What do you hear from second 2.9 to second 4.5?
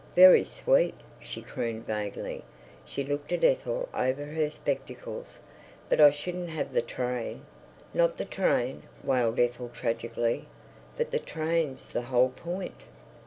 looked at Ethel over her